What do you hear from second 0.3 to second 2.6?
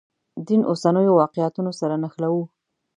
دین اوسنیو واقعیتونو سره نښلوو.